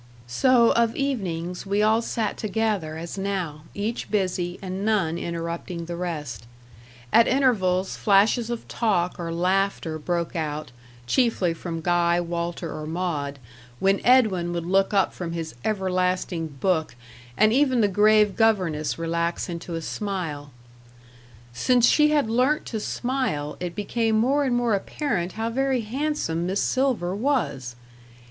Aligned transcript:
So, 0.25 0.71
of 0.71 0.95
evenings, 0.95 1.67
we 1.67 1.83
all 1.83 2.01
sat 2.01 2.35
together 2.35 2.97
as 2.97 3.19
now, 3.19 3.65
each 3.75 4.09
busy, 4.09 4.57
and 4.59 4.83
none 4.83 5.19
interrupting 5.19 5.85
the 5.85 5.95
rest. 5.95 6.47
At 7.13 7.27
intervals, 7.27 7.95
flashes 7.97 8.49
of 8.49 8.67
talk 8.67 9.19
or 9.19 9.31
laughter 9.31 9.99
broke 9.99 10.35
out, 10.35 10.71
chiefly 11.05 11.53
from 11.53 11.81
Guy, 11.81 12.19
Walter, 12.19 12.75
or 12.75 12.87
Maud, 12.87 13.37
when 13.77 14.01
Edwin 14.03 14.51
would 14.53 14.65
look 14.65 14.91
up 14.91 15.13
from 15.13 15.33
his 15.33 15.53
everlasting 15.63 16.47
book, 16.47 16.95
and 17.37 17.53
even 17.53 17.81
the 17.81 17.87
grave 17.87 18.35
governess 18.35 18.97
relax 18.97 19.49
into 19.49 19.75
a 19.75 19.83
smile. 19.83 20.49
Since 21.53 21.87
she 21.87 22.09
had 22.09 22.27
learnt 22.27 22.65
to 22.65 22.79
smile, 22.79 23.55
it 23.59 23.75
became 23.75 24.15
more 24.15 24.45
and 24.45 24.55
more 24.55 24.73
apparent 24.73 25.33
how 25.33 25.51
very 25.51 25.81
handsome 25.81 26.47
Miss 26.47 26.63
Silver 26.63 27.15
was. 27.15 27.75